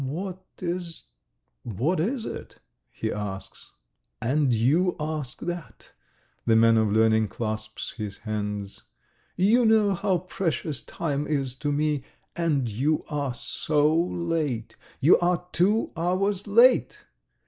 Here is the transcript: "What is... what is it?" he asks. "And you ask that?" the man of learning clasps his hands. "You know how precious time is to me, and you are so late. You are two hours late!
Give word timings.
"What 0.03 0.43
is... 0.63 1.03
what 1.61 1.99
is 1.99 2.25
it?" 2.25 2.57
he 2.89 3.11
asks. 3.11 3.73
"And 4.19 4.51
you 4.51 4.95
ask 4.99 5.39
that?" 5.41 5.91
the 6.43 6.55
man 6.55 6.75
of 6.77 6.91
learning 6.91 7.27
clasps 7.27 7.91
his 7.97 8.17
hands. 8.17 8.81
"You 9.35 9.63
know 9.63 9.93
how 9.93 10.17
precious 10.17 10.81
time 10.81 11.27
is 11.27 11.53
to 11.57 11.71
me, 11.71 12.01
and 12.35 12.67
you 12.67 13.03
are 13.09 13.35
so 13.35 13.95
late. 13.95 14.75
You 14.99 15.19
are 15.19 15.45
two 15.51 15.91
hours 15.95 16.47
late! 16.47 17.05